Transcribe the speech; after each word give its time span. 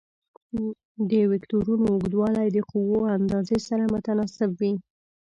د 1.09 1.11
وکتورونو 1.31 1.85
اوږدوالی 1.91 2.47
د 2.51 2.57
قوو 2.69 2.97
اندازې 3.17 3.57
سره 3.67 3.83
متناسب 3.93 4.49
وي. 4.59 4.73